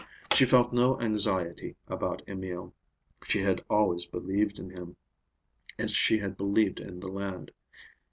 She 0.33 0.45
felt 0.45 0.73
no 0.73 0.99
anxiety 0.99 1.75
about 1.87 2.23
Emil. 2.27 2.73
She 3.27 3.41
had 3.41 3.63
always 3.69 4.07
believed 4.07 4.57
in 4.57 4.71
him, 4.71 4.95
as 5.77 5.91
she 5.91 6.17
had 6.17 6.37
believed 6.37 6.79
in 6.79 7.01
the 7.01 7.11
land. 7.11 7.51